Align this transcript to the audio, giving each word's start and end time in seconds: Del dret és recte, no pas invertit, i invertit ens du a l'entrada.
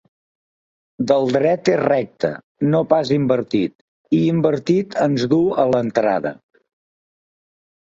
Del 1.11 1.29
dret 1.35 1.69
és 1.73 1.77
recte, 1.81 2.33
no 2.73 2.83
pas 2.95 3.13
invertit, 3.19 3.77
i 4.21 4.25
invertit 4.33 5.01
ens 5.11 5.31
du 5.37 5.43
a 5.67 5.71
l'entrada. 5.77 6.39